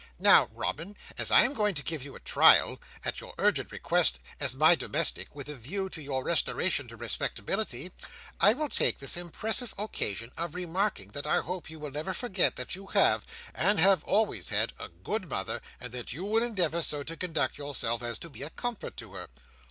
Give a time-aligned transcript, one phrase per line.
[0.17, 4.19] Now, Robin, as I am going to give you a trial, at your urgent request,
[4.39, 7.91] as my domestic, with a view to your restoration to respectability,
[8.39, 12.55] I will take this impressive occasion of remarking that I hope you will never forget
[12.55, 16.81] that you have, and have always had, a good mother, and that you will endeavour
[16.81, 19.27] so to conduct yourself as to be a comfort to her."